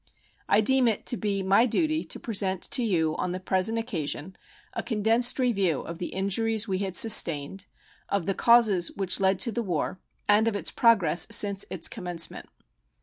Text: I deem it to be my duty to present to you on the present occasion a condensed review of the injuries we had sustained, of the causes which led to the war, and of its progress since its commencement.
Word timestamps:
I 0.49 0.61
deem 0.61 0.87
it 0.87 1.05
to 1.05 1.15
be 1.15 1.43
my 1.43 1.67
duty 1.67 2.03
to 2.05 2.19
present 2.19 2.63
to 2.71 2.83
you 2.83 3.15
on 3.17 3.33
the 3.33 3.39
present 3.39 3.77
occasion 3.77 4.35
a 4.73 4.81
condensed 4.81 5.37
review 5.37 5.81
of 5.81 5.99
the 5.99 6.07
injuries 6.07 6.67
we 6.67 6.79
had 6.79 6.95
sustained, 6.95 7.67
of 8.09 8.25
the 8.25 8.33
causes 8.33 8.89
which 8.93 9.19
led 9.19 9.37
to 9.41 9.51
the 9.51 9.61
war, 9.61 9.99
and 10.27 10.47
of 10.47 10.55
its 10.55 10.71
progress 10.71 11.27
since 11.29 11.65
its 11.69 11.87
commencement. 11.87 12.47